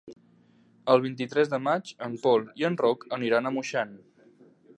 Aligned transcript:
El 0.93 1.03
vint-i-tres 1.03 1.51
de 1.53 1.59
maig 1.67 1.93
en 2.07 2.15
Pol 2.25 2.49
i 2.63 2.67
en 2.71 2.79
Roc 2.85 3.07
aniran 3.19 3.45
a 3.51 3.57
Moixent. 3.61 3.95